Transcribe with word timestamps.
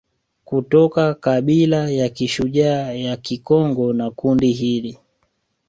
Kutoka 0.45 1.13
kabila 1.13 1.89
ya 1.89 2.09
kishujaa 2.09 2.93
ya 2.93 3.17
Kikongo 3.17 3.93
na 3.93 4.11
kundi 4.11 4.51
hili 4.51 4.99